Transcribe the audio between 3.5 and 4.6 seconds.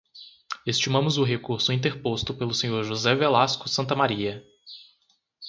Santamaría.